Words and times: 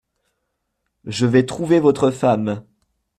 Je 1.05 1.27
vais 1.27 1.45
trouver 1.45 1.79
votre 1.79 2.09
femme! 2.09 2.63